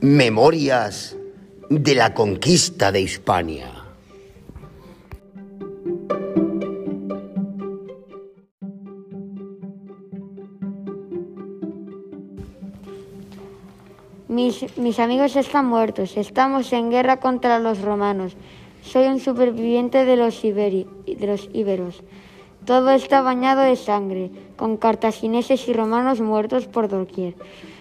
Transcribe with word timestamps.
Memorias 0.00 1.16
de 1.68 1.94
la 1.96 2.14
conquista 2.14 2.92
de 2.92 3.00
Hispania. 3.00 3.66
Mis, 14.28 15.00
amigos 15.00 15.34
están 15.34 15.66
muertos. 15.66 16.16
Estamos 16.16 16.72
en 16.72 16.90
guerra 16.90 17.18
contra 17.18 17.58
los 17.58 17.80
romanos. 17.80 18.36
Soy 18.82 19.06
un 19.06 19.18
superviviente 19.18 20.04
de 20.04 20.14
los, 20.14 20.40
de 20.40 20.86
los 21.26 21.48
íberos. 21.52 22.04
Todo 22.64 22.90
está 22.92 23.20
bañado 23.20 23.62
de 23.62 23.74
sangre, 23.74 24.30
con 24.56 24.76
cartagineses 24.76 25.66
y 25.66 25.72
romanos 25.72 26.20
muertos 26.20 26.68
por 26.68 26.86
doquier. 26.86 27.34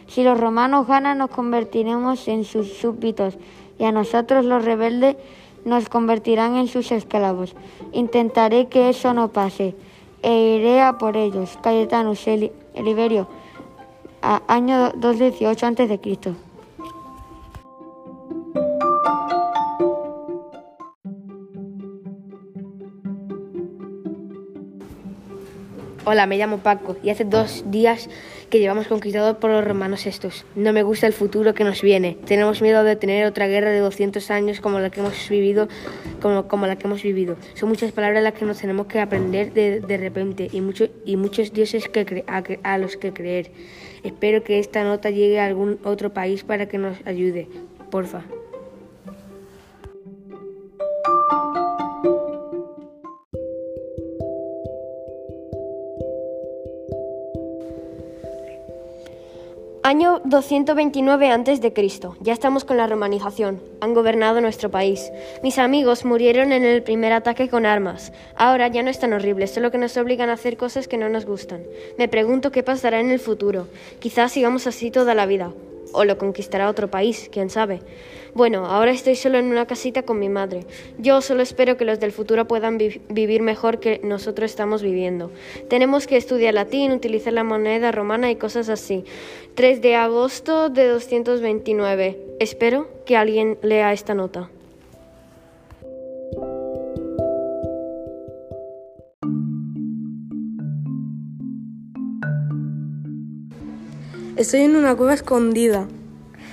Si 0.08 0.24
los 0.24 0.40
romanos 0.40 0.88
ganan, 0.88 1.18
nos 1.18 1.30
convertiremos 1.30 2.28
en 2.28 2.44
sus 2.44 2.74
súbditos, 2.74 3.38
y 3.78 3.84
a 3.84 3.92
nosotros 3.92 4.46
los 4.46 4.64
rebeldes 4.66 5.18
nos 5.66 5.90
convertirán 5.90 6.56
en 6.56 6.68
sus 6.68 6.92
esclavos. 6.92 7.56
Intentaré 7.92 8.68
que 8.68 8.90
eso 8.90 9.14
no 9.14 9.30
pase, 9.30 9.76
e 10.24 10.58
iré 10.58 10.82
a 10.82 10.98
por 10.98 11.18
ellos. 11.18 11.58
Cayetanus, 11.62 12.28
el, 12.28 12.52
Iberio, 12.76 13.28
año 14.22 14.92
218 14.96 15.66
a.C. 15.66 16.47
Hola, 26.10 26.26
me 26.26 26.38
llamo 26.38 26.60
Paco 26.60 26.96
y 27.04 27.10
hace 27.10 27.26
dos 27.26 27.66
días 27.70 28.10
que 28.50 28.60
llevamos 28.60 28.88
conquistados 28.88 29.36
por 29.40 29.52
los 29.52 29.62
romanos 29.62 30.06
estos. 30.06 30.46
No 30.56 30.72
me 30.72 30.82
gusta 30.82 31.06
el 31.06 31.12
futuro 31.12 31.54
que 31.54 31.66
nos 31.66 31.81
viene. 31.81 32.18
Tenemos 32.26 32.62
miedo 32.62 32.86
de 32.86 32.95
tener 32.95 33.26
otra 33.26 33.48
guerra 33.48 33.72
de 33.72 33.80
200 33.80 34.31
años 34.31 34.62
como 34.62 34.80
la 34.80 34.90
que 34.90 35.02
hemos 35.02 35.28
vivido, 35.28 35.68
como, 36.22 36.48
como 36.48 36.66
la 36.66 36.78
que 36.78 36.88
hemos 36.88 37.04
vivido. 37.04 37.36
Son 37.56 37.68
muchas 37.68 37.92
palabras 37.92 38.23
las 38.23 38.36
que 38.36 38.46
nos 38.46 38.58
tenemos 38.58 38.88
que 38.88 39.02
aprender 39.02 39.52
de, 39.52 39.81
de 39.81 39.98
repente 39.98 40.48
y, 40.50 40.62
mucho, 40.62 40.88
y 41.04 41.18
muchos 41.18 41.52
dioses 41.52 41.90
que 41.90 42.24
a, 42.26 42.42
a 42.64 42.78
los 42.78 42.96
que 42.96 43.12
creer. 43.12 43.52
Espero 44.02 44.46
que 44.46 44.59
esta 44.59 44.86
nota 44.86 45.09
llegue 45.09 45.42
a 45.42 45.46
algún 45.46 45.78
otro 45.84 46.14
país 46.14 46.46
para 46.46 46.70
que 46.70 46.78
nos 46.78 47.06
ayude. 47.06 47.50
Porfa. 47.92 48.24
Año 59.88 60.20
229 60.26 61.32
a.C. 61.32 61.74
Ya 62.20 62.34
estamos 62.34 62.66
con 62.66 62.76
la 62.76 62.88
romanización. 62.88 63.62
Han 63.80 63.94
gobernado 63.94 64.42
nuestro 64.42 64.70
país. 64.70 65.14
Mis 65.44 65.58
amigos 65.60 66.04
murieron 66.04 66.52
en 66.52 66.66
el 66.66 66.84
primer 66.84 67.14
ataque 67.14 67.48
con 67.48 67.66
armas. 67.66 68.12
Ahora 68.36 68.68
ya 68.68 68.84
no 68.84 68.90
es 68.90 69.00
tan 69.00 69.14
horrible, 69.14 69.48
solo 69.48 69.72
que 69.72 69.78
nos 69.78 69.96
obligan 69.96 70.30
a 70.30 70.34
hacer 70.34 70.58
cosas 70.58 70.90
que 70.90 70.98
no 70.98 71.08
nos 71.08 71.26
gustan. 71.26 71.64
Me 71.98 72.10
pregunto 72.10 72.52
qué 72.52 72.64
pasará 72.64 73.00
en 73.00 73.12
el 73.12 73.22
futuro. 73.22 73.70
Quizás 74.00 74.34
sigamos 74.34 74.68
así 74.68 74.92
toda 74.92 75.16
la 75.16 75.26
vida. 75.26 75.54
O 75.94 76.04
lo 76.04 76.18
conquistará 76.18 76.70
otro 76.70 76.90
país, 76.92 77.30
quién 77.32 77.50
sabe. 77.50 77.80
Bueno, 78.33 78.66
ahora 78.66 78.92
estoy 78.92 79.16
solo 79.16 79.38
en 79.38 79.45
una 79.45 79.66
casita 79.66 80.03
con 80.03 80.20
mi 80.20 80.30
madre. 80.30 80.66
Yo 80.97 81.22
solo 81.22 81.42
espero 81.42 81.78
que 81.78 81.86
los 81.86 82.00
del 82.00 82.11
futuro 82.11 82.47
puedan 82.47 82.78
vivir 82.78 83.42
mejor 83.42 83.80
que 83.80 84.00
nosotros 84.03 84.52
estamos 84.52 84.81
viviendo. 84.81 85.31
Tenemos 85.69 86.08
que 86.08 86.17
estudiar 86.17 86.53
latín, 86.53 86.92
utilizar 86.92 87.34
la 87.34 87.44
moneda 87.44 87.92
romana 87.92 88.30
y 88.31 88.36
cosas 88.36 88.69
así. 88.69 89.06
3 89.56 89.81
de 89.81 89.95
agosto 89.95 90.69
de 90.69 90.88
229. 90.88 92.17
Espero 92.39 92.88
que 93.06 93.17
alguien 93.17 93.58
lea 93.61 93.94
esta 93.94 94.14
nota. 94.14 94.50
Estoy 104.35 104.62
en 104.62 104.75
una 104.75 104.96
cueva 104.96 105.16
escondida. 105.16 105.88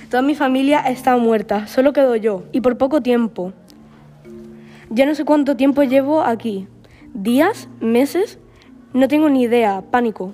Toda 0.09 0.21
mi 0.21 0.35
familia 0.35 0.79
está 0.81 1.17
muerta, 1.17 1.67
solo 1.67 1.91
quedo 1.91 2.15
yo, 2.15 2.43
y 2.51 2.61
por 2.61 2.77
poco 2.77 3.01
tiempo. 3.01 3.53
Ya 4.89 5.05
no 5.05 5.15
sé 5.15 5.25
cuánto 5.25 5.55
tiempo 5.55 5.83
llevo 5.83 6.21
aquí. 6.21 6.67
¿Días? 7.13 7.67
¿Meses? 7.79 8.37
No 8.93 9.07
tengo 9.07 9.29
ni 9.29 9.43
idea, 9.43 9.83
pánico. 9.89 10.31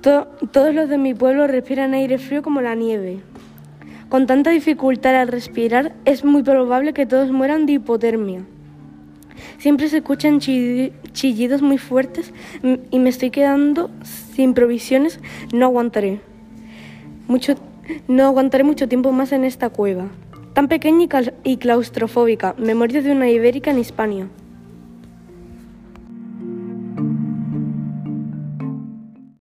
todos 0.00 0.74
los 0.74 0.88
de 0.88 0.98
mi 0.98 1.14
pueblo 1.14 1.46
respiran 1.46 1.94
aire 1.94 2.18
frío 2.18 2.42
como 2.42 2.60
la 2.60 2.74
nieve. 2.74 3.20
Con 4.08 4.26
tanta 4.26 4.50
dificultad 4.50 5.16
al 5.16 5.28
respirar, 5.28 5.94
es 6.04 6.24
muy 6.24 6.44
probable 6.44 6.92
que 6.92 7.06
todos 7.06 7.32
mueran 7.32 7.66
de 7.66 7.72
hipotermia. 7.72 8.44
Siempre 9.58 9.88
se 9.88 9.98
escuchan 9.98 10.38
chillidos 10.38 11.60
muy 11.60 11.78
fuertes 11.78 12.32
y 12.90 12.98
me 13.00 13.10
estoy 13.10 13.30
quedando 13.30 13.90
sin 14.04 14.54
provisiones. 14.54 15.18
No 15.52 15.66
aguantaré. 15.66 16.20
Mucho, 17.26 17.56
no 18.08 18.24
aguantaré 18.24 18.64
mucho 18.64 18.88
tiempo 18.88 19.12
más 19.12 19.32
en 19.32 19.44
esta 19.44 19.70
cueva. 19.70 20.08
Tan 20.52 20.68
pequeña 20.68 21.06
y 21.44 21.56
claustrofóbica. 21.58 22.54
Memorias 22.58 23.04
de 23.04 23.12
una 23.12 23.28
ibérica 23.28 23.70
en 23.70 23.78
Hispania. 23.78 24.28